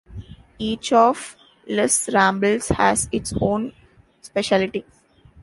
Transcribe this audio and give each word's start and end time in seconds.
Each 0.57 0.91
of 0.93 1.37
"Les 1.67 2.09
Rambles" 2.11 2.69
has 2.69 3.07
its 3.11 3.35
own 3.39 3.71
specialty. 4.19 4.83